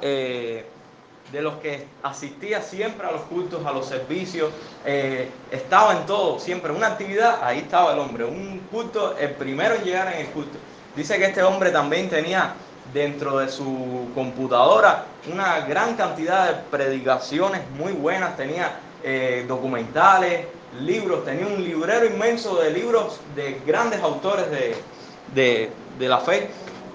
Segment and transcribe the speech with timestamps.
[0.00, 0.64] eh,
[1.30, 4.50] de los que asistía siempre a los cultos, a los servicios,
[4.86, 6.72] eh, estaba en todo, siempre.
[6.72, 8.24] Una actividad, ahí estaba el hombre.
[8.24, 10.56] Un culto, el primero en llegar en el culto.
[10.96, 12.54] Dice que este hombre también tenía
[12.94, 20.46] dentro de su computadora una gran cantidad de predicaciones muy buenas, tenía eh, documentales,
[20.80, 24.46] libros, tenía un librero inmenso de libros de grandes autores
[25.34, 26.48] de, la fe.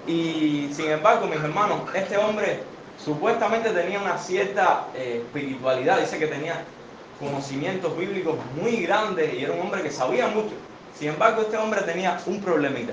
[0.06, 2.60] Y sin embargo, mis hermanos, este hombre
[3.02, 6.62] supuestamente tenía una cierta eh, espiritualidad, dice que tenía
[7.18, 10.52] conocimientos bíblicos muy grandes y era un hombre que sabía mucho.
[10.98, 12.92] Sin embargo, este hombre tenía un problemita.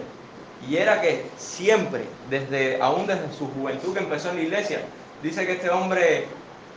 [0.68, 4.82] Y era que siempre, desde, aún desde su juventud que empezó en la iglesia,
[5.24, 6.28] dice que este hombre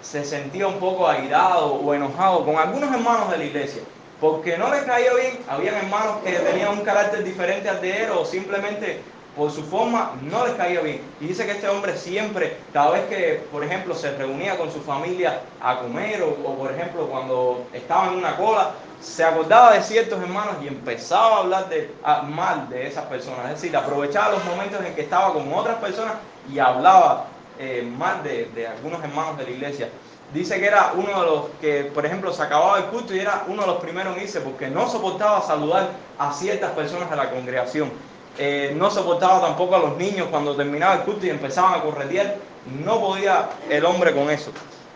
[0.02, 3.82] se sentía un poco airado o enojado con algunos hermanos de la iglesia,
[4.20, 8.10] porque no les caía bien, habían hermanos que tenían un carácter diferente al de él
[8.10, 9.00] o simplemente
[9.36, 11.00] por su forma no les caía bien.
[11.20, 14.80] Y dice que este hombre siempre, cada vez que, por ejemplo, se reunía con su
[14.80, 20.20] familia a comer o, por ejemplo, cuando estaba en una cola, se acordaba de ciertos
[20.20, 21.90] hermanos y empezaba a hablar de,
[22.28, 23.46] mal de esas personas.
[23.46, 26.14] Es decir, aprovechaba los momentos en que estaba con otras personas
[26.50, 27.26] y hablaba
[27.58, 29.88] eh, mal de, de, algunos hermanos de la iglesia.
[30.32, 33.44] Dice que era uno de los que, por ejemplo, se acababa el culto y era
[33.46, 37.30] uno de los primeros en irse porque no soportaba saludar a ciertas personas de la
[37.30, 37.92] congregación.
[38.36, 42.36] Eh, no soportaba tampoco a los niños cuando terminaba el culto y empezaban a corretear.
[42.84, 44.50] No podía el hombre con eso.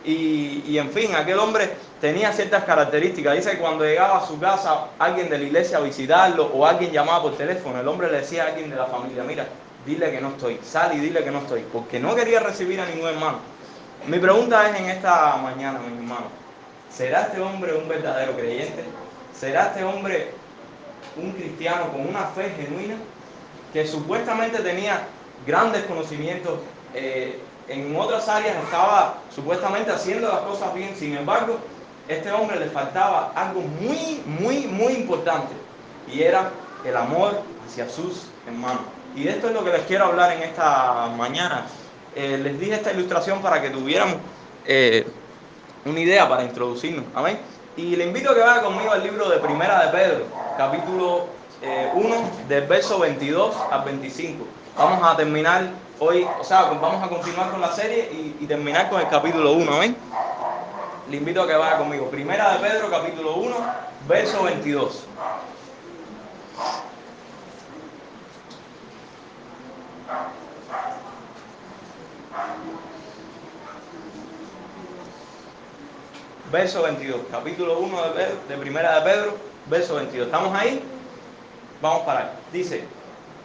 [0.05, 3.37] Y, en fin, aquel hombre tenía ciertas características.
[3.37, 6.91] Dice que cuando llegaba a su casa alguien de la iglesia a visitarlo o alguien
[6.91, 9.47] llamaba por teléfono, el hombre le decía a alguien de la familia, mira,
[9.85, 12.87] dile que no estoy, sal y dile que no estoy, porque no quería recibir a
[12.87, 13.39] ningún hermano.
[14.07, 16.29] Mi pregunta es en esta mañana, mi hermano,
[16.91, 18.85] ¿será este hombre un verdadero creyente?
[19.39, 20.33] ¿Será este hombre
[21.17, 22.95] un cristiano con una fe genuina
[23.73, 25.07] que supuestamente tenía
[25.47, 26.59] grandes conocimientos
[26.95, 31.59] eh, en otras áreas estaba supuestamente haciendo las cosas bien, sin embargo,
[32.09, 35.53] este hombre le faltaba algo muy, muy, muy importante
[36.11, 36.51] y era
[36.85, 38.83] el amor hacia sus hermanos.
[39.15, 41.67] Y de esto es lo que les quiero hablar en esta mañana.
[42.15, 44.17] Eh, les dije esta ilustración para que tuvieran
[44.65, 45.07] eh,
[45.85, 47.05] una idea para introducirnos.
[47.15, 47.39] Amén.
[47.77, 50.25] Y le invito a que vaya conmigo al libro de Primera de Pedro,
[50.57, 51.27] capítulo
[51.63, 54.45] 1, eh, del verso 22 al 25.
[54.77, 59.01] Vamos a terminar hoy, o sea, vamos a continuar con la serie y, terminar con
[59.01, 59.97] el capítulo 1, ¿ven?
[61.11, 62.09] Le invito a que vaya conmigo.
[62.11, 63.57] Primera de Pedro, capítulo 1,
[64.07, 65.05] verso 22.
[76.53, 79.37] Verso 22, capítulo 1 de, de Primera de Pedro,
[79.67, 80.27] verso 22.
[80.27, 80.83] ¿Estamos ahí?
[81.81, 82.27] Vamos para ahí.
[82.53, 82.85] Dice,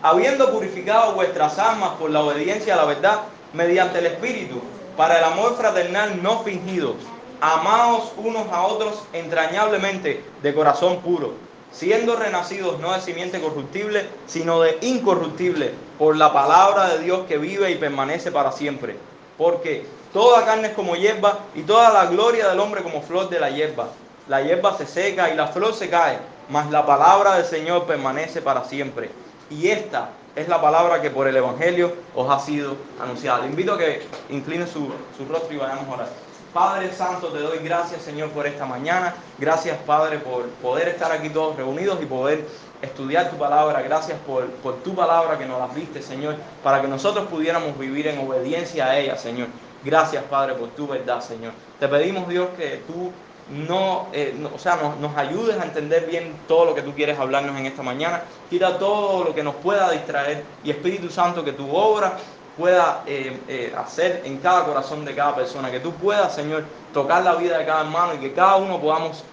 [0.01, 3.19] habiendo purificado vuestras almas por la obediencia a la verdad,
[3.53, 4.61] mediante el Espíritu,
[4.97, 6.95] para el amor fraternal no fingido,
[7.41, 11.33] amaos unos a otros entrañablemente de corazón puro,
[11.71, 17.37] siendo renacidos no de simiente corruptible, sino de incorruptible, por la palabra de Dios que
[17.37, 18.97] vive y permanece para siempre.
[19.37, 23.39] Porque toda carne es como hierba y toda la gloria del hombre como flor de
[23.39, 23.89] la hierba.
[24.27, 26.19] La hierba se seca y la flor se cae,
[26.53, 29.09] mas la palabra del Señor permanece para siempre.
[29.49, 33.39] Y esta es la palabra que por el Evangelio os ha sido anunciada.
[33.39, 34.87] Le invito a que incline su,
[35.27, 36.09] rostro y vayamos a orar.
[36.53, 39.15] Padre Santo, te doy gracias, Señor, por esta mañana.
[39.39, 42.45] Gracias, Padre, por poder estar aquí todos reunidos y poder
[42.83, 43.81] estudiar tu palabra.
[43.81, 48.05] Gracias por, por tu palabra que nos la diste, Señor, para que nosotros pudiéramos vivir
[48.05, 49.47] en obediencia a ella, Señor.
[49.83, 51.53] Gracias, Padre, por tu verdad, Señor.
[51.79, 53.11] Te pedimos, Dios, que tú
[53.51, 57.57] eh, no, o sea, nos, ayudes a entender bien todo lo que tú quieres hablarnos
[57.59, 58.23] en esta mañana.
[58.49, 62.17] Quita todo lo que nos pueda distraer y Espíritu Santo, que tu obra
[62.57, 65.71] pueda eh, eh, hacer en cada corazón de cada persona.
[65.71, 69.23] Que tú puedas, Señor, tocar la vida de cada hermano y que cada uno podamos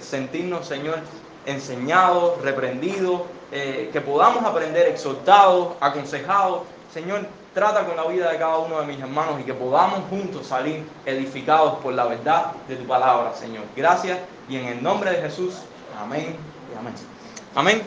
[0.00, 1.00] sentirnos, Señor,
[1.44, 6.60] enseñados, reprendidos, que podamos aprender exhortados, aconsejados.
[6.94, 7.26] Señor,
[7.58, 10.88] trata con la vida de cada uno de mis hermanos y que podamos juntos salir
[11.04, 13.64] edificados por la verdad de tu palabra, Señor.
[13.74, 14.16] Gracias
[14.48, 15.54] y en el nombre de Jesús,
[16.00, 16.36] amén
[16.72, 16.94] y amén.
[17.56, 17.82] Amén.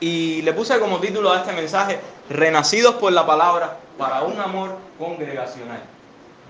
[0.00, 4.76] Y le puse como título a este mensaje, Renacidos por la palabra para un amor
[4.98, 5.82] congregacional.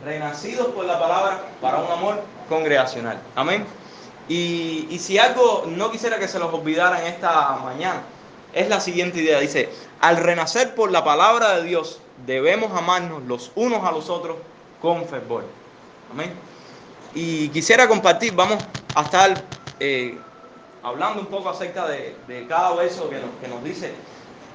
[0.03, 3.19] Renacidos por la palabra para un amor congregacional.
[3.35, 3.67] Amén.
[4.31, 8.01] Y, y si algo no quisiera que se los olvidara en esta mañana,
[8.53, 9.41] es la siguiente idea.
[9.41, 9.69] Dice,
[10.01, 14.37] al renacer por la palabra de Dios, debemos amarnos los unos a los otros
[14.81, 15.45] con fervor.
[16.13, 16.33] Amén.
[17.15, 18.63] Y quisiera compartir, vamos
[18.95, 19.43] a estar
[19.81, 20.19] eh,
[20.83, 22.15] hablando un poco acerca de,
[22.49, 23.93] cada verso que nos, que nos dice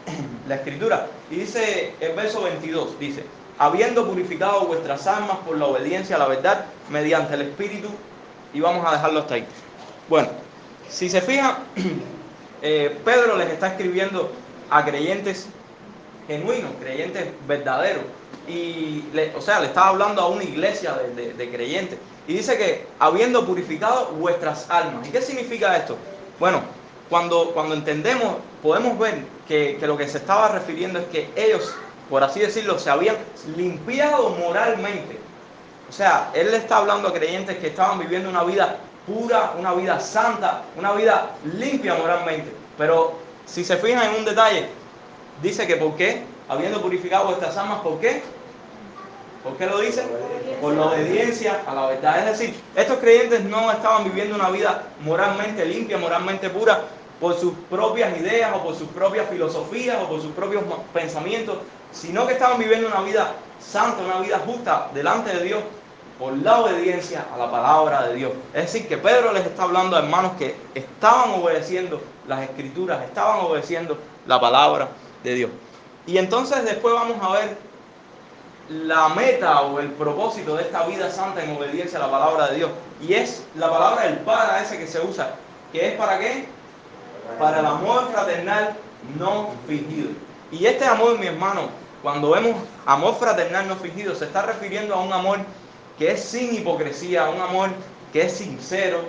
[0.47, 1.07] la escritura.
[1.29, 3.25] Y dice el verso 22, dice,
[3.57, 7.89] habiendo purificado vuestras almas por la obediencia a la verdad mediante el Espíritu,
[8.53, 9.45] y vamos a dejarlo hasta ahí.
[10.09, 10.29] Bueno,
[10.89, 11.57] si se fijan,
[12.61, 14.31] eh, Pedro les está escribiendo
[14.69, 15.47] a creyentes
[16.27, 18.03] genuinos, creyentes verdaderos,
[18.47, 19.03] y
[19.35, 24.07] o sea, le estaba hablando a una iglesia de, creyentes, y dice que habiendo purificado
[24.19, 25.07] vuestras almas.
[25.07, 25.97] ¿Y qué significa esto?
[26.39, 26.61] Bueno,
[27.09, 31.75] cuando, cuando entendemos, podemos ver que, que lo que se estaba refiriendo es que ellos
[32.09, 33.17] por así decirlo, se habían
[33.55, 35.17] limpiado moralmente.
[35.89, 39.73] O sea, él le está hablando a creyentes que estaban viviendo una vida pura, una
[39.73, 42.51] vida santa, una vida limpia moralmente.
[42.77, 43.13] Pero
[43.45, 44.67] si se fijan en un detalle,
[45.41, 46.23] dice que ¿por qué?
[46.47, 48.23] Habiendo purificado vuestras almas, ¿por qué?
[49.43, 50.03] ¿Por qué lo dice?
[50.59, 52.19] Por la obediencia a la verdad.
[52.27, 56.81] Es decir, estos creyentes no estaban viviendo una vida moralmente limpia, moralmente pura,
[57.19, 60.63] por sus propias ideas o por sus propias filosofías o por sus propios
[60.93, 61.57] pensamientos,
[61.91, 65.59] sino que estaban viviendo una vida santa, una vida justa delante de Dios
[66.19, 68.31] por la obediencia a la palabra de Dios.
[68.53, 73.41] Es decir, que Pedro les está hablando a hermanos que estaban obedeciendo las escrituras, estaban
[73.41, 74.89] obedeciendo la palabra
[75.23, 75.51] de Dios.
[76.07, 77.57] Y entonces después vamos a ver
[78.69, 82.55] la meta o el propósito de esta vida santa en obediencia a la palabra de
[82.57, 82.71] Dios.
[83.01, 85.35] Y es la palabra del para ese que se usa,
[85.71, 86.47] que es para qué?
[87.37, 88.75] Para el amor fraternal
[89.19, 90.09] no fingido.
[90.51, 91.69] Y este amor, mi hermano,
[92.01, 95.39] cuando vemos amor fraternal no fingido, se está refiriendo a un amor
[95.97, 97.69] que es sin hipocresía, un amor
[98.11, 99.01] que es sincero,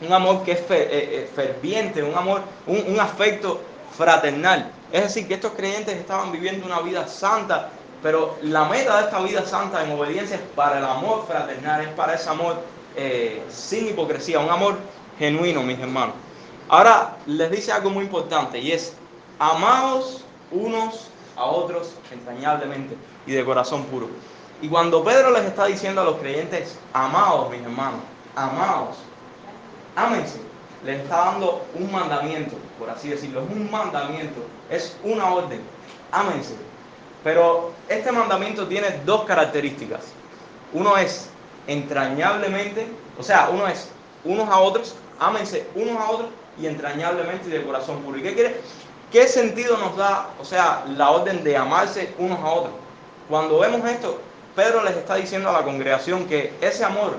[0.00, 3.60] un amor que es eh, eh, ferviente, un amor, un, afecto
[3.96, 4.70] fraternal.
[4.92, 7.70] Es decir, que estos creyentes estaban viviendo una vida santa,
[8.02, 11.88] pero la meta de esta vida santa en obediencia es para el amor fraternal, es
[11.90, 12.56] para ese amor
[12.96, 14.76] eh, sin hipocresía, un amor
[15.18, 16.14] genuino, mis hermanos.
[16.68, 18.94] Ahora les dice algo muy importante y es,
[19.38, 22.96] amados unos a otros entrañablemente
[23.26, 24.08] y de corazón puro.
[24.62, 28.00] Y cuando Pedro les está diciendo a los creyentes, amados, mis hermanos,
[28.34, 28.96] amados,
[29.96, 30.40] ámense,
[30.84, 34.40] les está dando un mandamiento, por así decirlo, es un mandamiento,
[34.70, 35.60] es una orden,
[36.12, 36.54] ámense.
[37.22, 40.00] Pero este mandamiento tiene dos características.
[40.72, 41.30] Uno es
[41.66, 42.86] entrañablemente,
[43.18, 43.88] o sea, uno es
[44.24, 46.28] unos a otros, ámense unos a otros
[46.58, 48.18] y entrañablemente y de corazón puro.
[48.18, 48.60] ¿Y qué quiere?
[49.10, 52.74] ¿Qué sentido nos da, o sea, la orden de amarse unos a otros?
[53.28, 54.18] Cuando vemos esto,
[54.54, 57.16] Pedro les está diciendo a la congregación que ese amor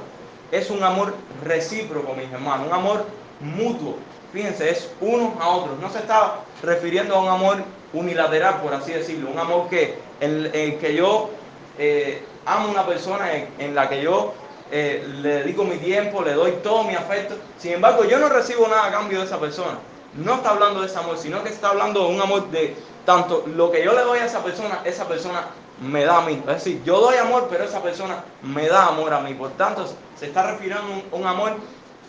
[0.52, 3.06] es un amor recíproco, mis hermanos, un amor
[3.40, 3.98] mutuo.
[4.32, 5.80] Fíjense, es unos a otros.
[5.80, 7.58] No se está refiriendo a un amor
[7.94, 11.30] unilateral, por así decirlo, un amor que en, el que yo
[11.78, 14.34] eh, amo a una persona, en, la que yo
[14.72, 17.36] eh, le dedico mi tiempo, le doy todo mi afecto.
[17.58, 19.78] Sin embargo, yo no recibo nada a cambio de esa persona
[20.16, 23.44] no está hablando de ese amor, sino que está hablando de un amor de tanto
[23.48, 25.48] lo que yo le doy a esa persona, esa persona
[25.82, 26.42] me da a mí.
[26.48, 29.34] Es decir, yo doy amor, pero esa persona me da amor a mí.
[29.34, 29.86] Por tanto,
[30.18, 31.58] se está refiriendo a un, amor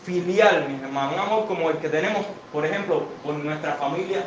[0.04, 4.24] filial, mis hermanos, un amor como el que tenemos, por ejemplo, por nuestra familia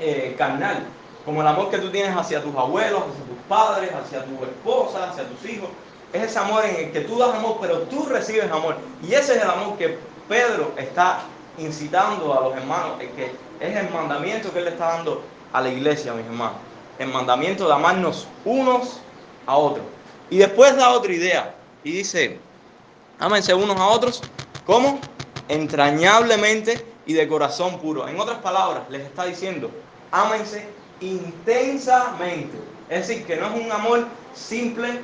[0.00, 0.86] eh, carnal,
[1.24, 5.10] como el amor que tú tienes hacia tus abuelos, hacia tus padres, hacia tu esposa,
[5.10, 5.68] hacia tus hijos.
[6.12, 8.76] Es ese amor en el que tú das amor, pero tú recibes amor.
[9.02, 9.98] Y ese es el amor que
[10.28, 11.20] Pedro está
[11.58, 15.22] incitando a los hermanos, que es el mandamiento que él le está dando
[15.52, 16.56] a la iglesia, mis hermanos.
[16.98, 19.00] El mandamiento de amarnos unos
[19.46, 19.84] a otros.
[20.30, 21.54] Y después da otra idea
[21.84, 22.38] y dice,
[23.18, 24.22] ámense unos a otros,
[24.64, 24.98] ¿cómo?
[25.48, 28.08] Entrañablemente y de corazón puro.
[28.08, 29.70] En otras palabras, les está diciendo,
[30.10, 30.66] ámense
[31.00, 32.58] intensamente.
[32.88, 35.00] Es decir, que no es un amor simple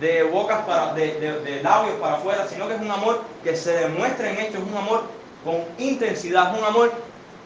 [0.00, 3.72] de bocas para, de, de labios para afuera, sino que es un amor que se
[3.72, 5.04] demuestra en hechos, es un amor
[5.42, 6.92] con intensidad, un amor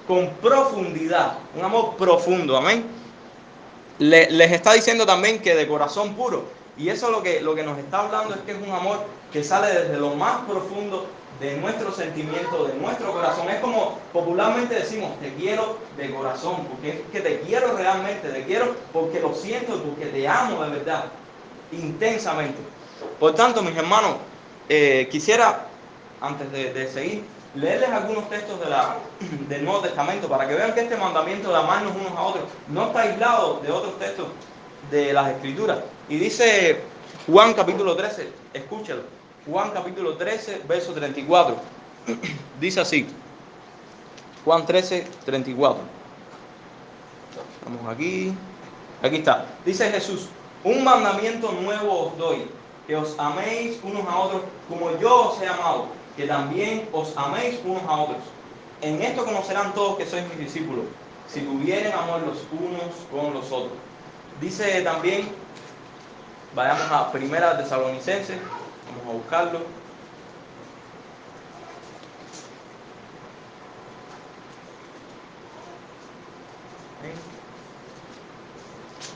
[0.09, 2.85] con profundidad, un amor profundo, amén.
[4.00, 6.45] Les está diciendo también que de corazón puro,
[6.76, 9.45] y eso lo que, lo que nos está hablando es que es un amor que
[9.45, 11.07] sale desde lo más profundo
[11.38, 13.49] de nuestro sentimiento, de nuestro corazón.
[13.50, 18.45] Es como popularmente decimos, te quiero de corazón, porque es que te quiero realmente, te
[18.45, 21.04] quiero porque lo siento, porque te amo de verdad,
[21.73, 22.59] intensamente.
[23.19, 24.16] Por tanto, mis hermanos,
[24.69, 25.66] eh, quisiera,
[26.21, 28.59] antes de seguir, leerles algunos textos
[29.49, 32.87] del Nuevo Testamento para que vean que este mandamiento de amarnos unos a otros no
[32.87, 34.28] está aislado de otros textos
[34.90, 35.78] de las Escrituras.
[36.09, 36.80] Y dice
[37.26, 39.02] Juan capítulo 13, escúchalo,
[39.47, 41.57] Juan capítulo 13, verso 34.
[42.61, 43.07] dice así,
[44.45, 45.83] Juan 13, 34.
[47.59, 48.33] Estamos aquí,
[49.02, 49.47] aquí está.
[49.64, 50.28] Dice Jesús,
[50.64, 52.47] un mandamiento nuevo os doy,
[52.87, 57.59] que os améis unos a otros como yo os he amado que también os améis
[57.65, 58.23] unos a otros.
[58.83, 60.85] En esto conocerán todos que sois mis discípulos,
[61.27, 63.73] si tuvieren amor los unos con los otros.
[64.39, 65.29] Dice también
[66.55, 68.37] Vayamos a Primera Tesalonicenses,
[68.87, 69.61] vamos a buscarlo.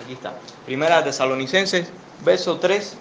[0.01, 0.35] Aquí está.
[0.65, 1.89] Primera Tesalonicenses,
[2.25, 2.97] verso 3,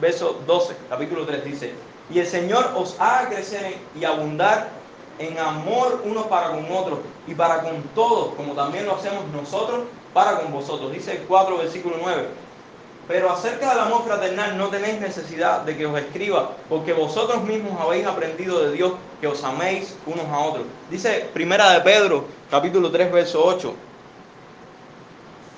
[0.00, 1.74] verso 12, capítulo 3 dice,
[2.10, 4.68] y el Señor os haga crecer y abundar
[5.18, 9.82] en amor unos para con otros y para con todos, como también lo hacemos nosotros
[10.12, 10.92] para con vosotros.
[10.92, 12.26] Dice el 4, versículo 9.
[13.06, 17.78] Pero acerca del amor fraternal no tenéis necesidad de que os escriba, porque vosotros mismos
[17.80, 20.64] habéis aprendido de Dios que os améis unos a otros.
[20.90, 23.74] Dice Primera de Pedro, capítulo 3, verso 8.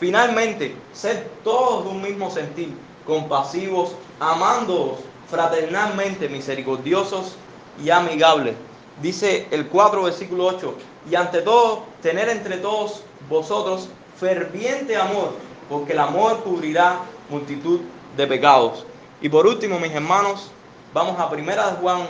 [0.01, 2.77] Finalmente, sed todos de un mismo sentir,
[3.07, 4.99] compasivos, amándoos
[5.29, 7.37] fraternalmente, misericordiosos
[7.83, 8.55] y amigables.
[9.03, 10.75] Dice el 4, versículo 8,
[11.11, 15.33] y ante todo, tener entre todos vosotros ferviente amor,
[15.69, 17.81] porque el amor cubrirá multitud
[18.17, 18.87] de pecados.
[19.21, 20.51] Y por último, mis hermanos,
[20.95, 22.07] vamos a primera Juan,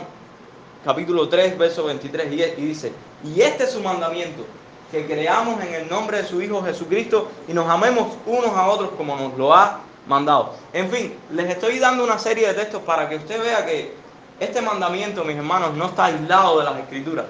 [0.85, 2.93] capítulo 3, verso 23, y dice,
[3.23, 4.45] y este es su mandamiento,
[4.91, 8.91] que creamos en el nombre de su Hijo Jesucristo y nos amemos unos a otros
[8.91, 10.53] como nos lo ha mandado.
[10.73, 13.93] En fin, les estoy dando una serie de textos para que usted vea que
[14.39, 17.25] este mandamiento, mis hermanos, no está aislado de las escrituras.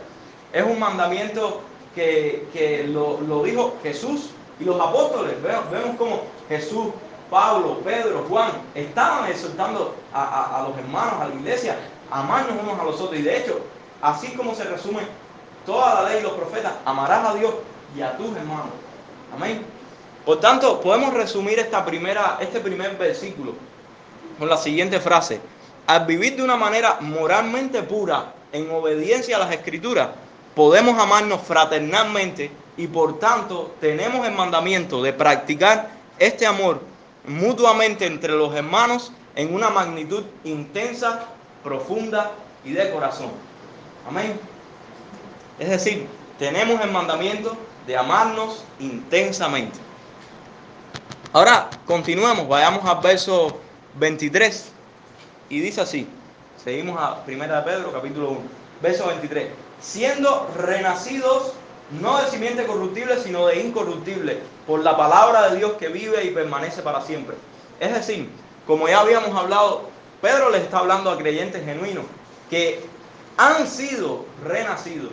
[0.54, 1.62] Es un mandamiento
[1.96, 4.30] que, lo, dijo Jesús
[4.60, 5.42] y los apóstoles.
[5.42, 6.88] Vemos, vemos como Jesús,
[7.30, 11.78] Pablo, Pedro, Juan estaban exhortando a, a los hermanos, a la iglesia,
[12.12, 13.20] a amarnos unos a los otros.
[13.20, 13.60] Y de hecho,
[14.02, 15.02] así como se resume
[15.66, 17.54] toda la ley y los profetas, amarás a Dios
[17.96, 18.72] y a tus hermanos.
[19.34, 19.77] Amén.
[20.28, 23.54] Por tanto, podemos resumir esta primera, este primer versículo
[24.38, 25.40] con la siguiente frase.
[25.88, 30.10] Al vivir de una manera moralmente pura, en obediencia a las escrituras,
[30.54, 36.82] podemos amarnos fraternalmente y por tanto tenemos el mandamiento de practicar este amor
[37.26, 41.22] mutuamente entre los hermanos en una magnitud intensa,
[41.64, 42.34] profunda
[42.66, 43.32] y de corazón.
[44.06, 44.38] Amén.
[45.58, 46.06] Es decir,
[46.38, 47.56] tenemos el mandamiento
[47.86, 49.87] de amarnos intensamente.
[51.38, 53.60] Ahora, continuemos, vayamos al verso
[54.00, 54.72] 23
[55.50, 56.08] y dice así,
[56.64, 58.40] seguimos a 1 de Pedro capítulo 1,
[58.82, 61.54] verso 23, siendo renacidos
[62.02, 66.32] no de simiente corruptible, sino de incorruptible, por la palabra de Dios que vive y
[66.32, 67.36] permanece para siempre.
[67.80, 68.32] Es decir,
[68.66, 69.92] como ya habíamos hablado,
[70.24, 72.06] Pedro les está hablando a creyentes genuinos
[72.50, 72.84] que
[73.38, 75.12] han sido renacidos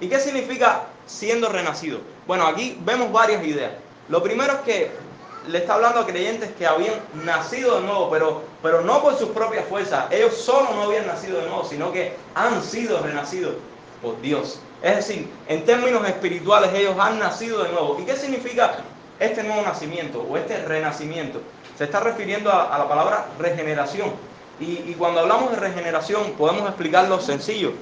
[0.00, 2.00] ¿Y qué significa siendo renacido?
[2.26, 3.72] Bueno, aquí vemos varias ideas.
[4.08, 5.09] Lo primero es que
[5.48, 6.94] le está hablando a creyentes que habían
[7.24, 10.06] nacido de nuevo, pero, pero no por sus propias fuerzas.
[10.10, 13.54] Ellos solo no habían nacido de nuevo, sino que han sido renacidos
[14.02, 14.60] por Dios.
[14.82, 17.98] Es decir, en términos espirituales ellos han nacido de nuevo.
[18.00, 18.76] ¿Y qué significa
[19.18, 21.40] este nuevo nacimiento o este renacimiento?
[21.76, 24.12] Se está refiriendo a, la palabra regeneración.
[24.58, 27.72] Y, y cuando hablamos de regeneración podemos explicarlo sencillo.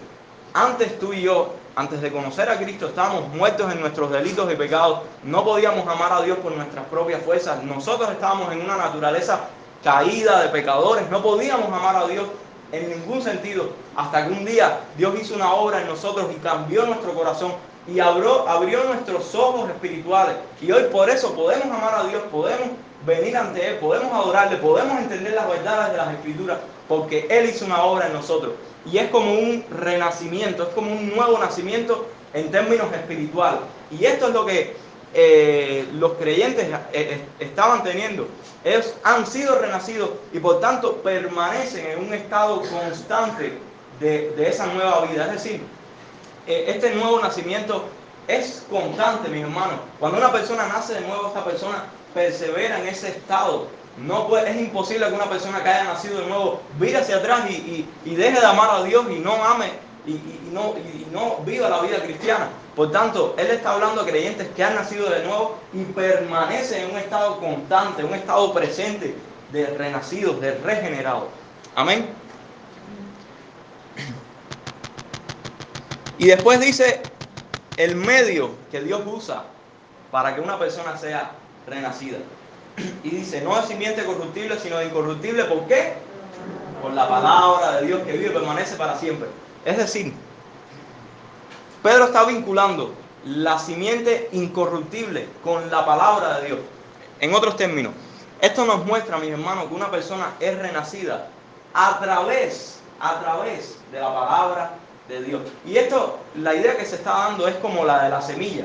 [0.54, 4.56] Antes tú y yo antes de conocer a Cristo estábamos muertos en nuestros delitos y
[4.56, 5.02] pecados.
[5.22, 7.62] No podíamos amar a Dios por nuestras propias fuerzas.
[7.62, 9.42] Nosotros estábamos en una naturaleza
[9.84, 11.08] caída de pecadores.
[11.08, 12.26] No podíamos amar a Dios
[12.72, 13.70] en ningún sentido.
[13.94, 17.52] Hasta que un día Dios hizo una obra en nosotros y cambió nuestro corazón
[17.86, 18.44] y abrió,
[18.88, 20.34] nuestros ojos espirituales.
[20.60, 22.70] Y hoy por eso podemos amar a Dios, podemos
[23.06, 26.58] venir ante Él, podemos adorarle, podemos entender las verdades de las escrituras,
[26.88, 28.54] porque Él hizo una obra en nosotros
[28.86, 33.60] y es como un renacimiento, es como un nuevo nacimiento en términos espirituales.
[33.90, 34.76] Y esto es lo que
[35.14, 38.28] eh, los creyentes eh, eh, estaban teniendo.
[38.64, 43.58] Ellos han sido renacidos y por tanto permanecen en un estado constante
[44.00, 45.26] de, de esa nueva vida.
[45.26, 45.62] Es decir,
[46.46, 47.84] este nuevo nacimiento
[48.26, 49.80] es constante, mis hermanos.
[49.98, 53.68] Cuando una persona nace de nuevo, esta persona persevera en ese estado
[54.02, 57.86] no es imposible que una persona que haya nacido de nuevo vire hacia atrás y,
[58.04, 59.70] deje de amar a Dios y no ame
[60.06, 60.20] y,
[60.52, 60.74] no,
[61.12, 62.48] no viva la vida cristiana.
[62.74, 66.90] Por tanto, Él está hablando a creyentes que han nacido de nuevo y permanecen en
[66.92, 69.14] un estado constante, un estado presente
[69.52, 71.24] de renacidos, de regenerados.
[71.74, 72.06] Amén.
[76.18, 77.00] Y después dice
[77.76, 79.44] el medio que Dios usa
[80.10, 81.30] para que una persona sea
[81.66, 82.18] renacida.
[83.02, 85.44] Y dice, no es simiente corruptible, sino incorruptible.
[85.44, 85.94] ¿Por qué?
[86.82, 89.28] Por la palabra de Dios que vive y permanece para siempre.
[89.64, 90.12] Es decir,
[91.82, 92.94] Pedro está vinculando
[93.24, 96.58] la simiente incorruptible con la palabra de Dios.
[97.20, 97.92] En otros términos,
[98.40, 101.28] esto nos muestra, mis hermanos, que una persona es renacida
[101.74, 104.70] a través, a través de la palabra
[105.08, 105.42] de Dios.
[105.66, 108.64] Y esto, la idea que se está dando es como la de la semilla,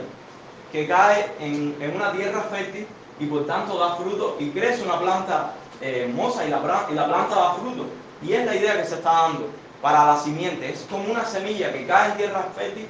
[0.71, 2.87] que cae en, en una tierra fértil
[3.19, 7.53] y por tanto da fruto y crece una planta eh, hermosa y la, planta da
[7.53, 7.85] fruto.
[8.21, 9.49] Y es la idea que se está dando
[9.81, 10.69] para la simiente.
[10.69, 12.87] Es como una semilla que cae en tierra fértil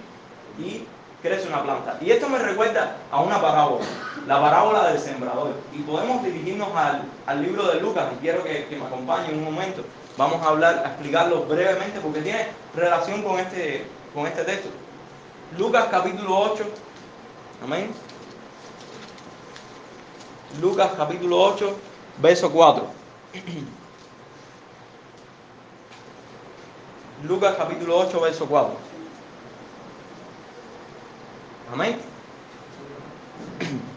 [0.59, 0.85] y
[1.21, 1.97] crece una planta.
[2.01, 3.85] Y esto me recuerda a una parábola,
[4.27, 5.53] la parábola del sembrador.
[5.73, 6.69] Y podemos dirigirnos
[7.25, 9.83] al, libro de Lucas, y quiero que, que me acompañe un momento.
[10.17, 14.69] Vamos a hablar, a explicarlo brevemente porque tiene relación con este, con este texto.
[15.57, 16.63] Lucas capítulo 8.
[17.63, 17.91] Amén.
[20.61, 21.75] Lucas capítulo 8,
[22.19, 22.85] verso 4.
[27.23, 28.75] Lucas capítulo 8, verso 4.
[31.73, 31.97] Amén.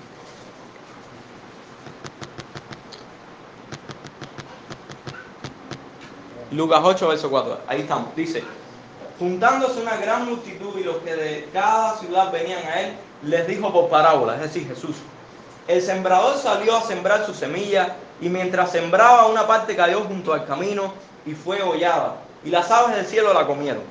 [6.53, 7.61] Lucas 8, verso 4.
[7.67, 8.17] Ahí estamos.
[8.17, 8.43] Dice,
[9.19, 13.71] juntándose una gran multitud y los que de cada ciudad venían a él, les dijo
[13.73, 14.97] por parábola, es decir, Jesús.
[15.69, 20.47] El sembrador salió a sembrar su semilla y mientras sembraba una parte cayó junto al
[20.47, 20.95] camino
[21.25, 23.83] y fue hollada y las aves del cielo la comieron.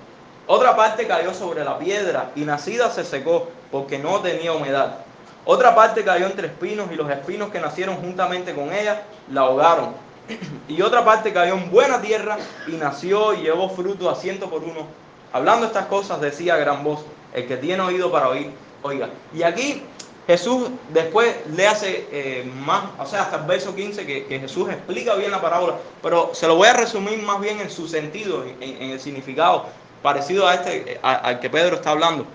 [0.47, 4.99] Otra parte cayó sobre la piedra y nacida se secó porque no tenía humedad.
[5.43, 9.93] Otra parte cayó entre espinos y los espinos que nacieron juntamente con ella la ahogaron.
[10.69, 14.63] y otra parte cayó en buena tierra y nació y llevó fruto a ciento por
[14.63, 14.87] uno.
[15.33, 17.01] Hablando estas cosas decía gran voz,
[17.33, 18.51] el que tiene oído para oír,
[18.81, 19.09] oiga.
[19.33, 19.83] Y aquí
[20.27, 25.13] Jesús después le hace eh, más, o sea, hasta el verso 15 que, Jesús explica
[25.15, 28.91] bien la parábola, pero se lo voy a resumir más bien en su sentido, en,
[28.91, 29.67] el significado
[30.01, 32.25] parecido a este al que Pedro está hablando.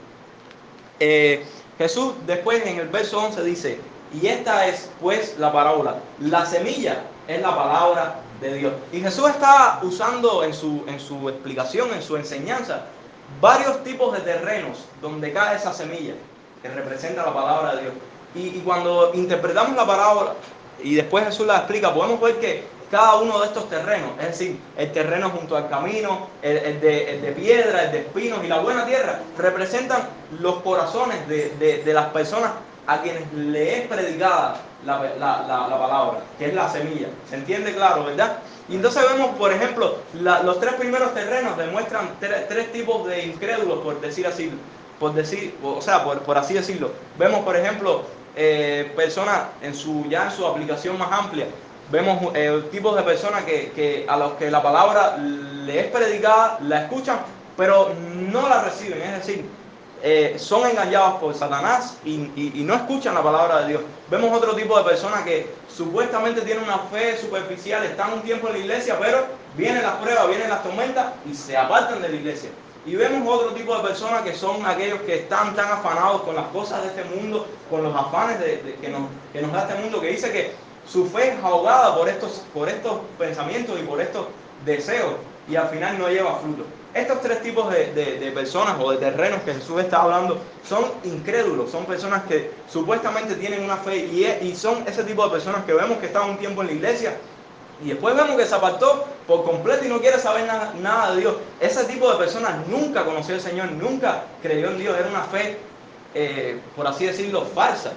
[1.01, 1.45] Eh,
[1.79, 3.81] Jesús después en el verso 11 dice,
[4.13, 8.73] y esta es pues la parábola, la semilla es la palabra de Dios.
[8.93, 12.85] Y Jesús está usando en su, en su explicación, en su enseñanza,
[13.41, 16.15] varios tipos de terrenos donde cae esa semilla
[16.63, 17.95] que representa la palabra de Dios.
[18.35, 20.35] Y, cuando interpretamos la palabra
[20.83, 24.61] y después Jesús la explica, podemos ver que cada uno de estos terrenos, es decir,
[24.77, 29.21] el terreno junto al camino, el, de, piedra, el de espinos y la buena tierra,
[29.39, 30.09] representan
[30.41, 32.53] los corazones de, las personas
[32.87, 34.99] a quienes le es predicada la,
[35.79, 37.09] palabra, que es la semilla.
[37.29, 38.39] ¿Se entiende claro, verdad?
[38.69, 44.01] Y entonces vemos, por ejemplo, los tres primeros terrenos demuestran tres tipos de incrédulos, por
[44.01, 44.51] decir así
[45.01, 46.93] por decir, o sea, por, así decirlo.
[47.19, 48.03] Vemos, por ejemplo,
[48.37, 51.47] eh, personas en su, ya en su aplicación más amplia,
[51.91, 56.83] vemos eh, tipos de personas que, a los que la palabra le es predicada, la
[56.83, 57.19] escuchan,
[57.57, 57.93] pero
[58.31, 59.45] no la reciben, es decir,
[60.03, 63.83] eh, son engañados por Satanás y, y, no escuchan la palabra de Dios.
[64.11, 68.55] Vemos otro tipo de personas que supuestamente tienen una fe superficial, están un tiempo en
[68.55, 69.25] la iglesia, pero
[69.57, 72.51] vienen las pruebas, vienen las tormentas y se apartan de la iglesia.
[72.87, 76.47] Y vemos otro tipo de personas que son aquellos que están tan afanados con las
[76.47, 80.33] cosas de este mundo, con los afanes de, que, nos, da este mundo, que dice
[80.33, 80.53] que
[80.87, 84.27] su fe es ahogada por estos, por estos pensamientos y por estos
[84.65, 85.15] deseos
[85.49, 86.65] y al final no lleva fruto.
[86.95, 91.85] Estos tres tipos de, personas o de terrenos que Jesús está hablando son incrédulos, son
[91.85, 95.99] personas que supuestamente tienen una fe y, y son ese tipo de personas que vemos
[95.99, 97.17] que están un tiempo en la iglesia,
[97.83, 100.47] y después vemos que se apartó por completo y no quiere saber
[100.81, 101.35] nada, de Dios.
[101.61, 104.97] Ese tipo de personas nunca conoció al Señor, nunca creyó en Dios.
[104.99, 105.59] Era una fe,
[106.15, 107.93] eh, por así decirlo, falsa.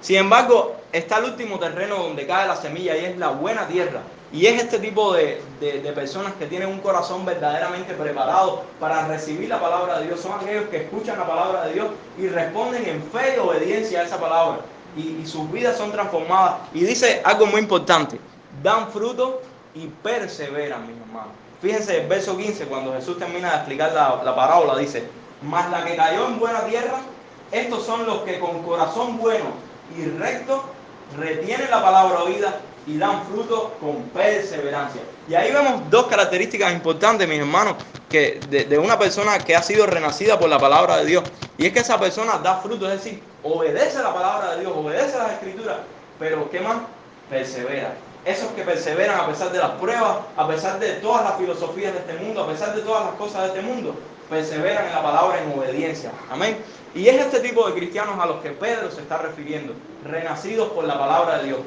[0.00, 4.00] Sin embargo, está el último terreno donde cae la semilla y es la buena tierra.
[4.32, 9.48] Y es este tipo de, de, personas que tienen un corazón verdaderamente preparado para recibir
[9.48, 10.20] la palabra de Dios.
[10.20, 11.86] Son aquellos que escuchan la palabra de Dios
[12.18, 14.58] y responden en fe y obediencia a esa palabra.
[14.96, 16.56] Y, y sus vidas son transformadas.
[16.74, 18.18] Y dice algo muy importante
[18.62, 19.40] dan fruto
[19.74, 21.32] y perseveran, mis hermanos.
[21.60, 25.08] Fíjense el verso 15, cuando Jesús termina de explicar la, parábola, dice,
[25.42, 27.00] mas la que cayó en buena tierra,
[27.50, 29.46] estos son los que con corazón bueno
[29.96, 30.62] y recto
[31.16, 35.02] retienen la palabra oída y dan fruto con perseverancia.
[35.28, 37.74] Y ahí vemos dos características importantes, mis hermanos,
[38.08, 41.24] que de, de, una persona que ha sido renacida por la palabra de Dios.
[41.58, 45.18] Y es que esa persona da fruto, es decir, obedece la palabra de Dios, obedece
[45.18, 45.78] las escrituras,
[46.18, 46.78] pero ¿qué más?
[47.28, 47.94] Persevera
[48.28, 52.00] esos que perseveran a pesar de las pruebas, a pesar de todas las filosofías de
[52.00, 53.94] este mundo, a pesar de todas las cosas de este mundo,
[54.28, 56.12] perseveran en la palabra en obediencia.
[56.30, 56.58] Amén.
[56.94, 59.72] Y es este tipo de cristianos a los que Pedro se está refiriendo,
[60.04, 61.60] renacidos por la palabra de Dios.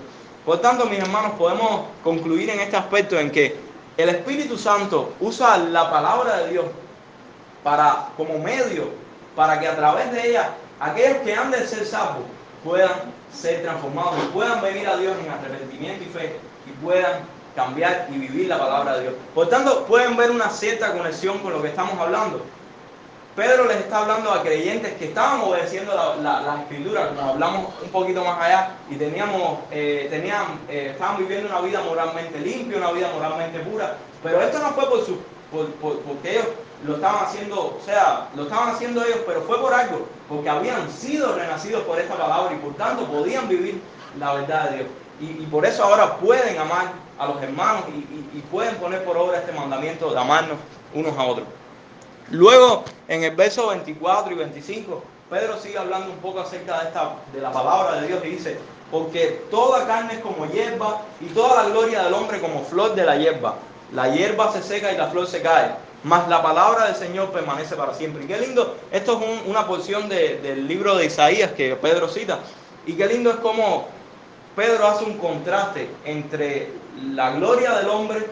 [0.45, 3.55] Por tanto, mis hermanos, podemos concluir en este aspecto en que
[3.97, 6.65] el Espíritu Santo usa la palabra de Dios
[7.63, 8.89] para, como medio
[9.35, 12.23] para que a través de ella aquellos que han de ser salvos
[12.63, 12.91] puedan
[13.33, 16.50] ser transformados y puedan venir a Dios en arrepentimiento y fe
[16.83, 17.21] puedan
[17.55, 19.13] cambiar y vivir la palabra de Dios.
[19.35, 22.45] Por tanto, pueden ver una cierta conexión con lo que estamos hablando.
[23.35, 27.89] Pedro les está hablando a creyentes que estaban obedeciendo las la, escrituras, nos hablamos un
[27.89, 32.91] poquito más allá y teníamos, eh, tenían, eh, estaban viviendo una vida moralmente limpia, una
[32.91, 35.17] vida moralmente pura, pero esto no fue por su,
[35.49, 35.69] por,
[36.01, 36.45] porque ellos
[36.85, 40.91] lo estaban haciendo, o sea, lo estaban haciendo ellos, pero fue por algo, porque habían
[40.91, 43.81] sido renacidos por esta palabra y por tanto podían vivir
[44.19, 44.89] la verdad de Dios.
[45.21, 49.37] Y, por eso ahora pueden amar a los hermanos y, y pueden poner por obra
[49.37, 50.57] este mandamiento de amarnos
[50.93, 51.47] unos a otros.
[52.31, 57.15] Luego, en el verso 24 y 25, Pedro sigue hablando un poco acerca de, esta,
[57.33, 58.57] de la palabra de Dios y dice,
[58.89, 63.05] porque toda carne es como hierba y toda la gloria del hombre como flor de
[63.05, 63.55] la hierba.
[63.93, 65.71] La hierba se seca y la flor se cae,
[66.03, 68.23] mas la palabra del Señor permanece para siempre.
[68.23, 72.39] Y qué lindo, esto es una porción del libro de Isaías que Pedro cita.
[72.85, 73.87] Y qué lindo es como
[74.55, 76.71] Pedro hace un contraste entre
[77.13, 78.27] la gloria del hombre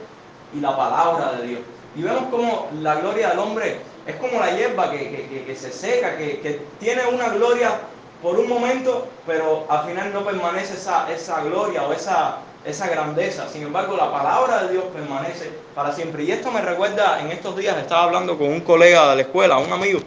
[0.54, 1.62] y la palabra de Dios.
[1.96, 6.62] Y vemos como la gloria del hombre es como la hierba que, se seca, que,
[6.80, 7.80] tiene una gloria
[8.22, 13.48] por un momento, pero al final no permanece esa, esa gloria o esa, esa grandeza.
[13.48, 16.24] Sin embargo, la palabra de Dios permanece para siempre.
[16.24, 19.58] Y esto me recuerda, en estos días estaba hablando con un colega de la escuela,
[19.58, 20.00] un amigo,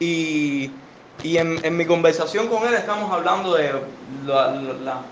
[0.00, 0.70] y,
[1.22, 3.72] en, en, mi conversación con él estamos hablando de
[4.24, 5.02] la,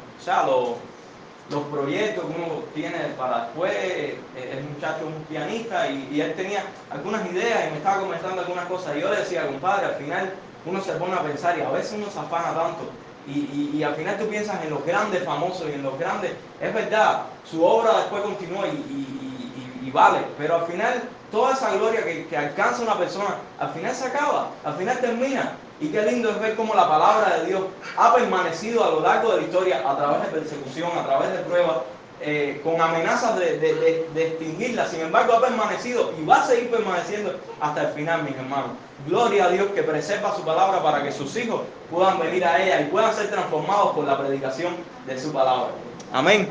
[1.51, 3.73] los proyectos que uno tiene para después.
[3.75, 8.40] Eh, el muchacho es un pianista y, él tenía algunas ideas y me estaba comentando
[8.40, 8.97] algunas cosas.
[8.97, 10.33] Y yo le decía, compadre, al final
[10.64, 12.90] uno se pone a pensar y a veces uno se afana tanto.
[13.29, 16.33] Y, al final tú piensas en los grandes famosos y en los grandes.
[16.61, 22.27] Es verdad, su obra después continúa y, vale, pero al final toda esa gloria que,
[22.27, 25.53] que alcanza una persona, al final se acaba, al final termina.
[25.80, 27.62] Y qué lindo es ver cómo la palabra de Dios
[27.96, 31.38] ha permanecido a lo largo de la historia a través de persecución, a través de
[31.40, 31.76] pruebas,
[32.22, 34.88] eh, con amenazas de, extinguirla.
[34.88, 38.70] Sin embargo, ha permanecido y va a seguir permaneciendo hasta el final, mis hermanos.
[39.06, 41.60] Gloria a Dios que preserva su palabra para que sus hijos
[41.90, 44.74] puedan venir a ella y puedan ser transformados por la predicación
[45.06, 45.68] de su palabra.
[46.10, 46.48] Amén.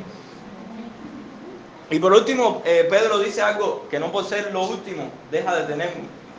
[1.90, 5.64] Y por último, eh, Pedro dice algo que no por ser lo último deja de
[5.64, 5.90] tener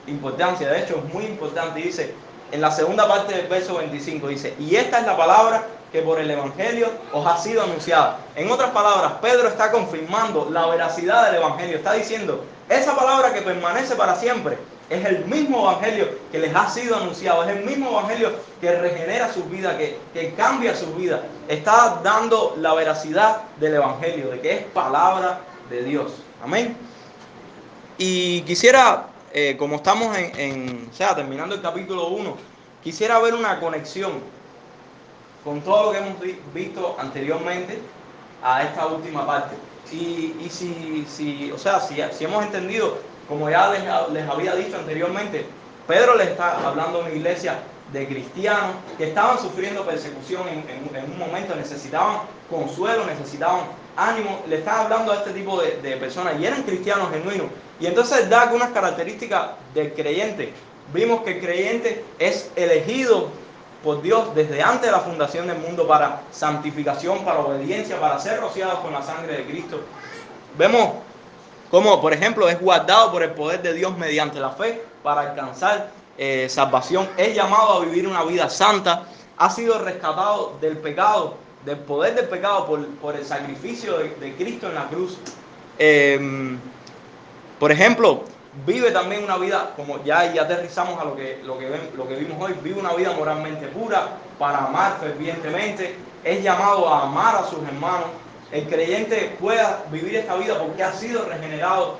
[0.06, 0.68] importancia.
[0.68, 1.80] De hecho, es muy importante.
[1.80, 2.14] Dice,
[2.52, 6.20] en la segunda parte del verso 25 dice, y esta es la palabra que por
[6.20, 8.18] el Evangelio os ha sido anunciada.
[8.34, 11.76] En otras palabras, Pedro está confirmando la veracidad del Evangelio.
[11.76, 14.58] Está diciendo, esa palabra que permanece para siempre
[14.90, 17.44] es el mismo Evangelio que les ha sido anunciado.
[17.44, 21.22] Es el mismo Evangelio que regenera su vida, que, que cambia su vida.
[21.48, 26.12] Está dando la veracidad del Evangelio, de que es palabra de Dios.
[26.42, 26.76] Amén.
[27.98, 32.36] Y quisiera eh, como estamos en, o sea, terminando el capítulo 1,
[32.82, 34.12] quisiera ver una conexión
[35.44, 36.14] con todo lo que hemos
[36.52, 37.78] visto anteriormente
[38.42, 39.56] a esta última parte.
[39.92, 43.70] Y, y si, si, o sea, si, hemos entendido, como ya
[44.12, 45.46] les, había dicho anteriormente,
[45.86, 47.60] Pedro le está hablando a una iglesia
[47.92, 53.60] de cristianos que estaban sufriendo persecución en, un momento, necesitaban consuelo, necesitaban
[53.96, 57.46] ánimo, le estaba hablando a este tipo de, personas y eran cristianos genuinos
[57.80, 60.52] y entonces da algunas características del creyente.
[60.92, 63.28] Vimos que el creyente es elegido
[63.82, 68.40] por Dios desde antes de la fundación del mundo para santificación, para obediencia, para ser
[68.40, 69.80] rociado con la sangre de Cristo.
[70.56, 70.94] Vemos
[71.70, 75.90] cómo, por ejemplo, es guardado por el poder de Dios mediante la fe para alcanzar
[76.18, 77.08] eh, salvación.
[77.16, 79.04] Es llamado a vivir una vida santa.
[79.36, 81.34] Ha sido rescatado del pecado,
[81.66, 82.66] del poder del pecado
[83.02, 85.18] por, el sacrificio de, Cristo en la cruz.
[85.78, 86.56] Eh,
[87.58, 88.22] por ejemplo,
[88.64, 92.14] vive también una vida, como ya, ya aterrizamos a lo que, lo, que lo que
[92.14, 97.44] vimos hoy, vive una vida moralmente pura para amar fervientemente, es llamado a amar a
[97.44, 98.10] sus hermanos.
[98.52, 101.98] El creyente pueda vivir esta vida porque ha sido regenerado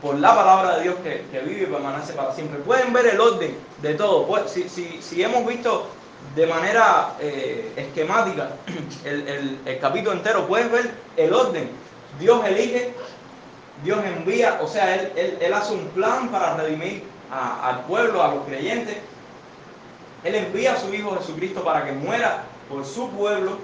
[0.00, 2.60] por la palabra de Dios que, vive y permanece para siempre.
[2.60, 4.26] Pueden ver el orden de todo.
[4.28, 5.88] Pues, si, si, si hemos visto
[6.34, 8.50] de manera eh, esquemática
[9.04, 11.70] el, el capítulo entero, puedes ver el orden.
[12.18, 12.94] Dios elige
[13.84, 18.44] Dios envía, o sea, Él, él, hace un plan para redimir al pueblo, a los
[18.44, 18.96] creyentes.
[20.22, 23.58] Él envía a su Hijo Jesucristo para que muera por su pueblo.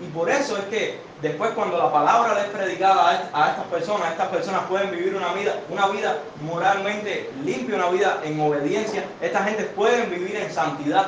[0.00, 4.12] Y por eso es que después cuando la palabra le es predicada a, estas personas,
[4.12, 9.04] estas personas pueden vivir una vida, una vida moralmente limpia, una vida en obediencia.
[9.20, 11.06] Esta gente pueden vivir en santidad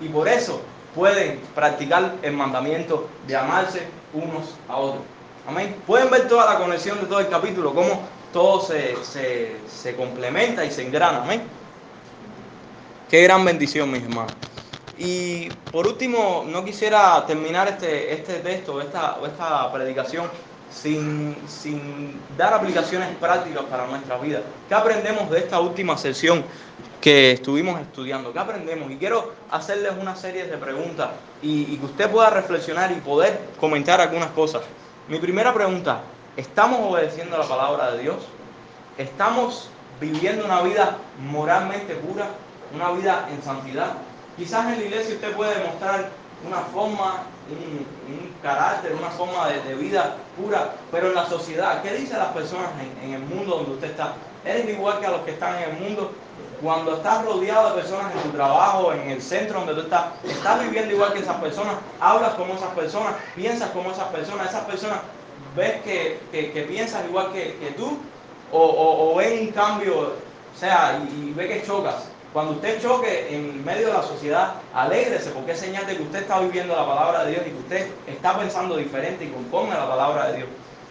[0.00, 0.60] y por eso
[0.94, 3.82] pueden practicar el mandamiento de amarse
[4.12, 5.02] unos a otros.
[5.46, 5.76] Amén.
[5.86, 10.86] Pueden ver toda la conexión de todo el capítulo, cómo todo se, complementa y se
[10.86, 11.22] engrana.
[11.22, 11.42] Amén.
[13.08, 14.32] Qué gran bendición, mis hermanos.
[14.98, 20.28] Y por último, no quisiera terminar este, este texto, esta, esta predicación,
[20.70, 24.42] sin, sin dar aplicaciones prácticas para nuestra vida.
[24.68, 26.44] ¿Qué aprendemos de esta última sesión
[27.00, 28.32] que estuvimos estudiando?
[28.32, 28.90] ¿Qué aprendemos?
[28.90, 31.10] Y quiero hacerles una serie de preguntas
[31.42, 34.62] y, que usted pueda reflexionar y poder comentar algunas cosas.
[35.08, 36.00] Mi primera pregunta,
[36.36, 38.16] ¿estamos obedeciendo la palabra de Dios?
[38.96, 40.98] ¿Estamos viviendo una vida
[41.30, 42.26] moralmente pura?
[42.74, 43.94] ¿Una vida en santidad?
[44.36, 46.10] Quizás en la iglesia usted puede demostrar
[46.46, 52.18] una forma, un, carácter, una forma de, vida pura, pero en la sociedad, ¿qué dicen
[52.18, 52.70] las personas
[53.02, 54.14] en, el mundo donde usted está?
[54.48, 56.10] ¿Eres igual que a los que están en el mundo?
[56.62, 60.62] Cuando estás rodeado de personas en tu trabajo, en el centro donde tú estás, estás
[60.62, 65.00] viviendo igual que esas personas, hablas como esas personas, piensas como esas personas, esas personas
[65.54, 67.98] ves que, que, piensas igual que, que tú,
[68.50, 70.14] o, o, ven un cambio,
[70.54, 72.08] o sea, y, ve que chocas.
[72.32, 76.20] Cuando usted choque en medio de la sociedad, alégrese porque es señal de que usted
[76.20, 79.88] está viviendo la palabra de Dios y que usted está pensando diferente y conforme la
[79.88, 80.48] palabra de Dios.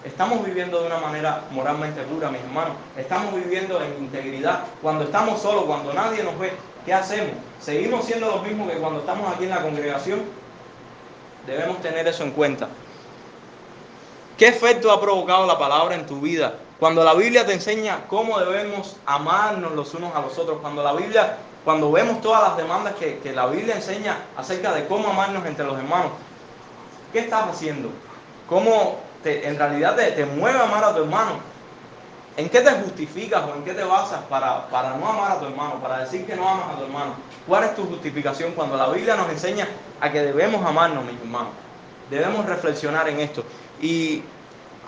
[0.07, 2.77] Estamos viviendo de una manera moralmente pura, mis hermanos.
[2.95, 4.61] Estamos viviendo en integridad.
[4.81, 6.53] Cuando estamos solos, cuando nadie nos ve,
[6.85, 7.33] ¿qué hacemos?
[7.59, 10.21] ¿Seguimos siendo los mismos que cuando estamos aquí en la congregación?
[11.45, 12.69] Debemos tener eso en cuenta.
[14.37, 16.55] ¿Qué efecto ha provocado la palabra en tu vida?
[16.79, 20.93] Cuando la Biblia te enseña cómo debemos amarnos los unos a los otros, cuando la
[20.93, 25.65] Biblia, cuando vemos todas las demandas que, la Biblia enseña acerca de cómo amarnos entre
[25.65, 26.11] los hermanos,
[27.11, 27.89] ¿qué estás haciendo?
[28.47, 31.39] ¿Cómo te, en realidad te, mueve a amar a tu hermano?
[32.35, 35.45] ¿En qué te justificas o en qué te basas para, para no amar a tu
[35.45, 37.15] hermano, para decir que no amas a tu hermano?
[37.47, 39.67] ¿Cuál es tu justificación cuando la Biblia nos enseña
[39.99, 41.51] a que debemos amarnos, mis hermanos?
[42.11, 43.43] Debemos reflexionar en esto.
[43.81, 44.23] Y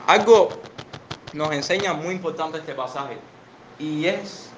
[0.06, 0.60] algo
[1.34, 3.18] nos enseña muy importante este pasaje.
[3.80, 4.50] Y es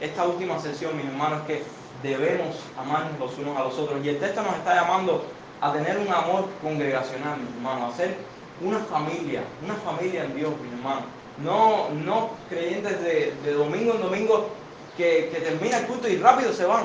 [0.00, 1.62] esta última sesión, mis hermanos, que
[2.02, 4.04] debemos amarnos los unos a los otros.
[4.04, 5.24] Y el texto nos está llamando
[5.60, 8.16] a tener un amor congregacional, mis hermanos, a ser
[8.60, 11.04] una familia, una familia en Dios, mis hermanos.
[11.42, 14.48] No, no creyentes de, domingo en domingo
[14.96, 16.84] que, que termina el culto y rápido se van.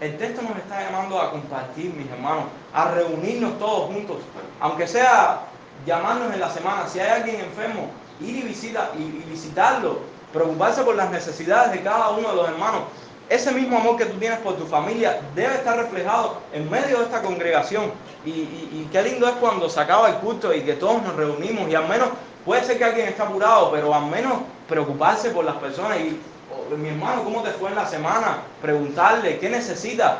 [0.00, 4.18] El texto nos está llamando a compartir, mis hermanos, a reunirnos todos juntos,
[4.60, 5.42] aunque sea
[5.86, 6.86] llamarnos en la semana.
[6.88, 7.90] Si hay alguien enfermo,
[8.20, 10.00] ir y, visita, y, visitarlo,
[10.32, 12.82] preocuparse por las necesidades de cada uno de los hermanos.
[13.28, 17.04] Ese mismo amor que tú tienes por tu familia debe estar reflejado en medio de
[17.04, 17.90] esta congregación.
[18.24, 21.74] Y, qué lindo es cuando se acaba el culto y que todos nos reunimos y
[21.74, 22.08] al menos
[22.44, 24.34] puede ser que alguien esté apurado, pero al menos
[24.68, 25.98] preocuparse por las personas.
[25.98, 26.20] Y
[26.52, 28.38] oh, mi hermano, ¿cómo te fue en la semana?
[28.62, 30.18] Preguntarle qué necesita.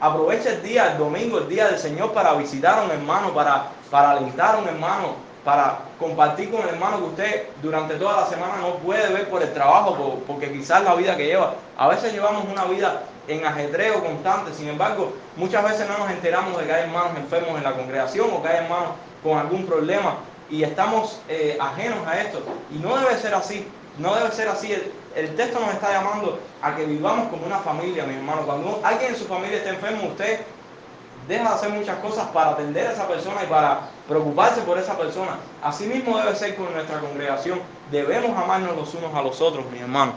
[0.00, 3.68] Aprovecha el día, el domingo, el día del Señor para visitar a un hermano, para,
[3.90, 8.26] para alentar a un hermano, para compartir con el hermano que usted durante toda la
[8.26, 11.54] semana no puede ver por el trabajo, porque quizás la vida que lleva.
[11.76, 16.58] A veces llevamos una vida en ajetreo constante, sin embargo, muchas veces no nos enteramos
[16.58, 18.90] de que hay hermanos enfermos en la congregación o que hay hermanos
[19.22, 20.16] con algún problema
[20.50, 22.42] y estamos eh, ajenos a esto.
[22.74, 23.66] Y no debe ser así,
[23.98, 24.72] no debe ser así.
[25.14, 28.42] El, texto nos está llamando a que vivamos como una familia, mi hermano.
[28.42, 30.40] Cuando alguien en su familia está enfermo, usted
[31.26, 34.96] deja de hacer muchas cosas para atender a esa persona y para preocuparse por esa
[34.96, 35.38] persona.
[35.62, 37.60] Así mismo debe ser con nuestra congregación.
[37.90, 40.14] Debemos amarnos los unos a los otros, mis hermanos.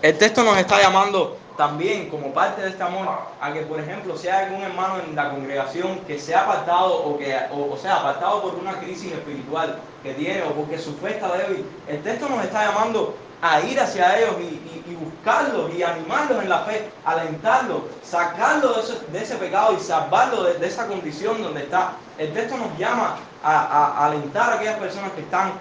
[0.00, 3.08] El texto nos está llamando también como parte de este amor
[3.40, 7.18] a que, por ejemplo, hay algún hermano en la congregación que se ha apartado o
[7.18, 11.36] que, o, sea, apartado por una crisis espiritual que tiene o porque su fe está
[11.36, 16.48] débil, el texto nos está llamando a ir hacia ellos y, buscarlos y animarlos en
[16.48, 21.92] la fe, alentarlos, sacarlos de ese, pecado y salvarlos de, esa condición donde está.
[22.18, 25.52] El texto nos llama a, alentar a aquellas personas que están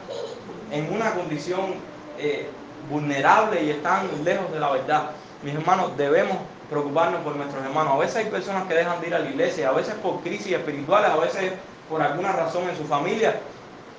[0.72, 1.76] en una condición
[2.18, 2.50] eh,
[2.90, 5.12] vulnerable y están lejos de la verdad.
[5.44, 6.38] Mis hermanos, debemos
[6.70, 7.94] preocuparnos por nuestros hermanos.
[7.94, 10.54] A veces hay personas que dejan de ir a la iglesia, a veces por crisis
[10.54, 11.54] espirituales, a veces
[11.90, 13.40] por alguna razón en su familia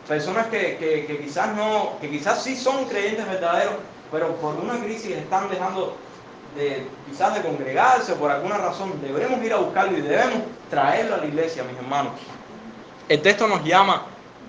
[0.09, 3.75] personas que, quizás no, que quizás sí son creyentes verdaderos,
[4.11, 5.97] pero por una crisis están dejando
[6.57, 10.39] de quizás de congregarse por alguna razón, debemos ir a buscarlo y debemos
[10.71, 12.13] traerlo a la iglesia, mis hermanos.
[13.07, 14.07] El texto nos llama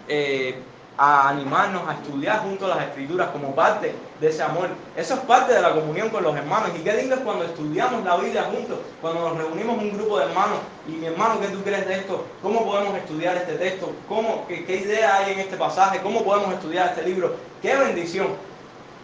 [0.07, 0.63] eh,
[1.01, 4.67] a animarnos a estudiar junto a las escrituras como parte de ese amor.
[4.97, 6.71] Eso es parte de la comunión con los hermanos.
[6.77, 10.25] Y qué lindo es cuando estudiamos la Biblia juntos, cuando nos reunimos un grupo de
[10.25, 10.57] hermanos.
[10.89, 12.25] Y mi hermano, ¿qué tú crees de esto?
[12.43, 13.93] ¿Cómo podemos estudiar este texto?
[14.09, 16.01] ¿Cómo, qué, idea hay en este pasaje?
[16.01, 17.33] ¿Cómo podemos estudiar este libro?
[17.61, 18.27] ¡Qué bendición!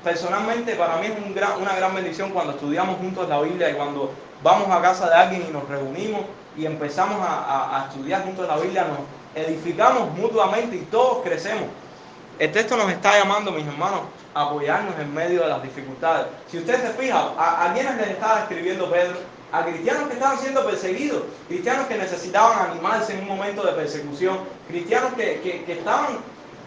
[0.04, 1.14] Personalmente, para mí es
[1.62, 4.12] una gran bendición cuando estudiamos juntos la Biblia y cuando
[4.44, 6.24] vamos a casa de alguien y nos reunimos
[6.58, 9.00] y empezamos a, a estudiar juntos la Biblia, nos
[9.34, 11.70] edificamos mutuamente y todos crecemos.
[12.38, 14.02] El texto nos está llamando, mis hermanos,
[14.34, 16.28] a apoyarnos en medio de las dificultades.
[16.52, 19.16] Si usted se fija, a, quienes les estaba escribiendo Pedro,
[19.54, 24.40] a cristianos que estaban siendo perseguidos, cristianos que necesitaban animarse en un momento de persecución,
[24.68, 26.18] cristianos que, estaban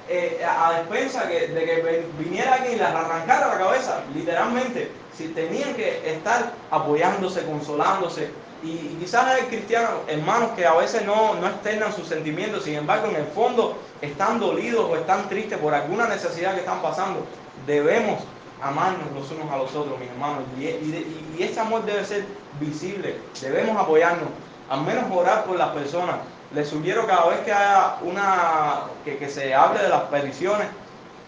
[0.08, 4.90] eh, a despensa de que viniera alguien y les arrancara la cabeza, literalmente.
[5.14, 8.30] Si tenían que estar apoyándose, consolándose.
[8.62, 13.08] Y, quizás hay cristianos, hermanos, que a veces no, no externan sus sentimientos, sin embargo,
[13.08, 17.24] en el fondo están dolidos o están tristes por alguna necesidad que están pasando.
[17.66, 18.20] Debemos
[18.60, 20.42] amarnos los unos a los otros, mis hermanos.
[20.58, 22.24] Y, y, ese amor debe ser
[22.60, 23.16] visible.
[23.40, 24.28] Debemos apoyarnos,
[24.68, 26.16] al menos orar por las personas.
[26.52, 30.66] Les sugiero cada vez que haya una, que, que se hable de las peticiones,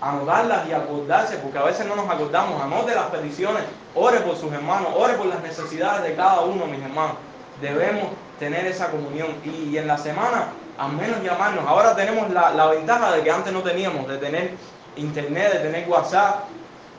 [0.00, 2.60] anotarlas y acordarse, porque a veces no nos acordamos.
[2.62, 3.62] Anote las peticiones,
[3.94, 7.16] ore por sus hermanos, ore por las necesidades de cada uno, mis hermanos.
[7.60, 8.08] Debemos
[8.38, 9.28] tener esa comunión.
[9.44, 11.66] Y, en la semana, al menos llamarnos.
[11.66, 14.54] Ahora tenemos la, la ventaja de que antes no teníamos, de tener
[14.96, 16.44] internet, de tener WhatsApp,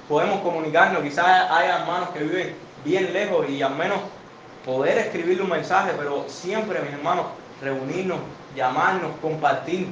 [0.08, 1.02] podemos comunicarnos.
[1.02, 3.98] Quizás hay hermanos que viven bien lejos y al menos
[4.66, 7.26] poder escribirle un mensaje, pero siempre, mis hermanos,
[7.62, 8.20] reunirnos,
[8.56, 9.88] llamarnos, compartir,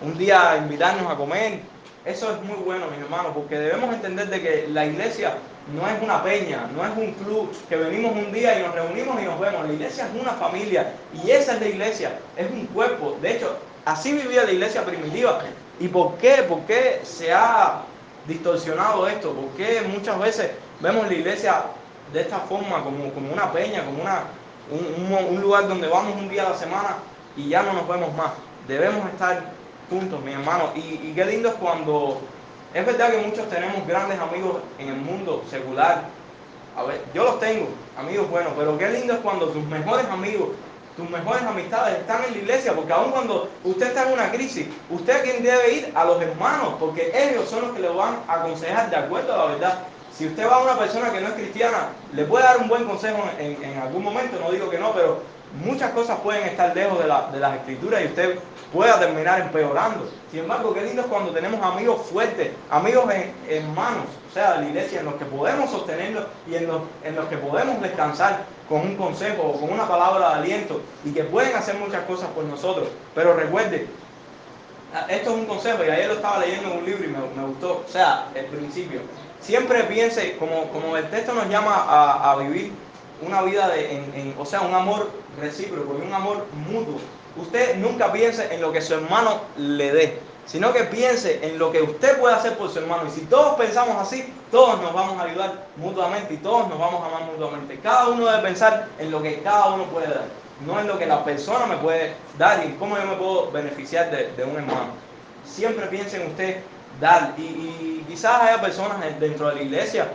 [0.00, 1.60] un día invitarnos a comer.
[2.08, 5.34] Eso es muy bueno, mis hermanos, porque debemos entender de que la iglesia
[5.74, 9.20] no es una peña, no es un club que venimos un día y nos reunimos
[9.20, 9.66] y nos vemos.
[9.66, 13.18] La iglesia es una familia y esa es la iglesia, es un cuerpo.
[13.20, 15.40] De hecho, así vivía la iglesia primitiva.
[15.78, 16.46] ¿Y por qué?
[16.48, 17.82] ¿Por qué se ha
[18.26, 19.34] distorsionado esto?
[19.34, 21.64] porque muchas veces vemos la iglesia
[22.14, 24.22] de esta forma, como, como una peña, como una,
[24.70, 26.96] un, lugar donde vamos un día a la semana
[27.36, 28.30] y ya no nos vemos más?
[28.66, 29.57] Debemos estar
[29.90, 30.70] juntos, mi hermano.
[30.74, 32.20] Y, y qué lindo es cuando...
[32.74, 36.04] Es verdad que muchos tenemos grandes amigos en el mundo secular.
[36.76, 37.66] A ver, yo los tengo,
[37.98, 40.50] amigos buenos, pero qué lindo es cuando tus mejores amigos
[40.98, 44.66] tus mejores amistades están en la iglesia, porque aun cuando usted está en una crisis,
[44.90, 48.40] usted quien debe ir a los hermanos, porque ellos son los que le van a
[48.40, 49.78] aconsejar de acuerdo a la verdad.
[50.12, 52.84] Si usted va a una persona que no es cristiana, le puede dar un buen
[52.84, 55.22] consejo en, en algún momento, no digo que no, pero
[55.64, 58.38] muchas cosas pueden estar lejos de, las escrituras y usted
[58.72, 60.08] pueda terminar empeorando.
[60.30, 63.06] Sin embargo, qué lindo es cuando tenemos amigos fuertes, amigos
[63.48, 67.16] hermanos, o sea, de la iglesia, en los que podemos sostenerlos y en los, en
[67.16, 71.24] los que podemos descansar con un consejo o con una palabra de aliento y que
[71.24, 72.88] pueden hacer muchas cosas por nosotros.
[73.14, 73.86] Pero recuerde,
[75.08, 77.84] esto es un consejo y ayer lo estaba leyendo en un libro y me, gustó,
[77.86, 79.00] o sea, el principio.
[79.40, 82.72] Siempre piense, como, como el texto nos llama a, a vivir
[83.22, 86.98] una vida de, en, o sea, un amor recíproco y un amor mutuo.
[87.36, 91.70] Usted nunca piense en lo que su hermano le dé, sino que piense en lo
[91.70, 93.04] que usted puede hacer por su hermano.
[93.08, 97.02] Y si todos pensamos así, todos nos vamos a ayudar mutuamente y todos nos vamos
[97.02, 97.78] a amar mutuamente.
[97.80, 100.26] Cada uno debe pensar en lo que cada uno puede dar,
[100.66, 104.10] no en lo que la persona me puede dar y cómo yo me puedo beneficiar
[104.10, 104.88] de, un hermano.
[105.44, 106.56] Siempre piense en usted
[107.00, 107.34] dar.
[107.36, 110.08] Y, y quizás haya personas dentro de la iglesia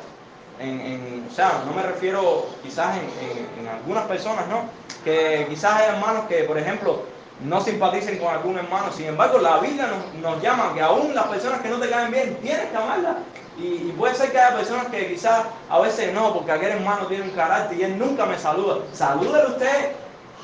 [0.59, 4.65] en, o sea, no me refiero quizás en, algunas personas, ¿no?
[5.03, 7.01] Que quizás hay hermanos que, por ejemplo,
[7.43, 9.87] no simpaticen con algún hermano, sin embargo, la Biblia
[10.21, 13.15] nos, llama que aún las personas que no te caen bien, tienes que amarlas.
[13.57, 17.23] Y, puede ser que haya personas que quizás a veces no, porque aquel hermano tiene
[17.23, 18.77] un carácter y él nunca me saluda.
[18.93, 19.91] Salúdele usted,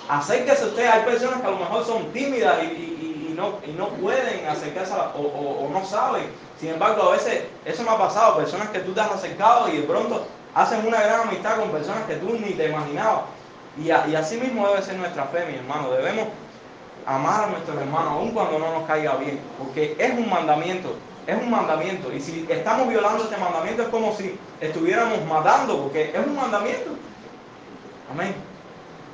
[0.09, 0.87] acérquese usted.
[0.87, 3.08] Hay personas que a lo mejor son tímidas y,
[3.39, 7.91] no, y no pueden acercarse o, o no saben sin embargo, a veces eso me
[7.91, 11.57] ha pasado, personas que tú te has acercado y de pronto hacen una gran amistad
[11.57, 13.21] con personas que tú ni te imaginabas.
[13.77, 15.89] Y, así mismo debe ser nuestra fe, mi hermano.
[15.91, 16.27] Debemos
[17.05, 21.41] amar a nuestros hermanos, aun cuando no nos caiga bien, porque es un mandamiento, es
[21.41, 22.11] un mandamiento.
[22.11, 26.91] Y si estamos violando este mandamiento es como si estuviéramos matando, porque es un mandamiento.
[28.11, 28.35] Amén.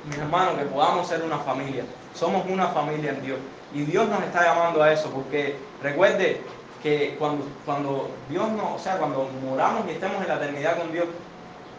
[0.08, 1.84] Mis hermanos, que podamos ser una familia.
[2.16, 3.38] Somos una familia en Dios.
[3.74, 6.40] Y Dios nos está llamando a eso, porque recuerde,
[6.82, 10.92] que cuando, cuando Dios no, o sea, cuando moramos y estemos en la eternidad con
[10.92, 11.06] Dios,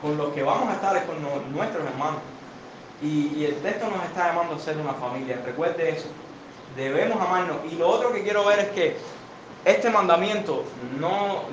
[0.02, 1.21] con los que vamos a estar es con
[1.54, 2.19] nuestros hermanos.
[3.02, 5.39] Y, el texto nos está llamando a ser una familia.
[5.45, 6.08] Recuerde eso.
[6.76, 7.58] Debemos amarnos.
[7.71, 8.97] Y lo otro que quiero ver es que
[9.65, 10.63] este mandamiento
[11.00, 11.43] no,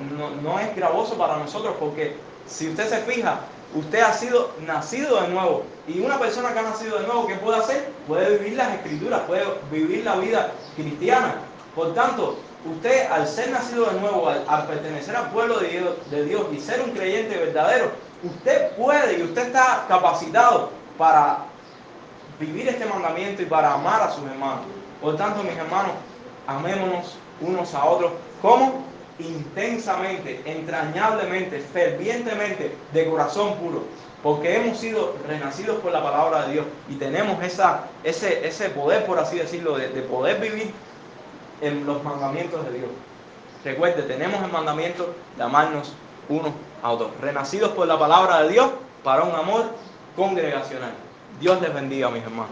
[0.42, 2.16] no, es gravoso para nosotros porque
[2.46, 3.40] si usted se fija,
[3.74, 5.64] usted ha sido nacido de nuevo.
[5.86, 7.92] Y una persona que ha nacido de nuevo, ¿qué puede hacer?
[8.06, 11.36] Puede vivir las escrituras, puede vivir la vida cristiana.
[11.74, 16.24] Por tanto, usted al ser nacido de nuevo, al, pertenecer al pueblo de Dios, de
[16.24, 17.90] Dios y ser un creyente verdadero,
[18.22, 21.38] usted puede y usted está capacitado para
[22.38, 24.64] vivir este mandamiento y para amar a sus hermanos.
[25.00, 25.92] Por tanto, mis hermanos,
[26.46, 28.84] amémonos unos a otros como
[29.18, 33.84] intensamente, entrañablemente, fervientemente, de corazón puro,
[34.22, 39.06] porque hemos sido renacidos por la palabra de Dios y tenemos esa, ese, ese poder,
[39.06, 40.72] por así decirlo, de poder vivir
[41.60, 42.90] en los mandamientos de Dios.
[43.64, 45.92] Recuerde, tenemos el mandamiento de amarnos
[46.28, 46.52] unos
[46.82, 48.70] a otros, renacidos por la palabra de Dios
[49.02, 49.66] para un amor
[50.16, 50.92] congregacional.
[51.40, 52.50] Dios les bendiga, mis hermanos.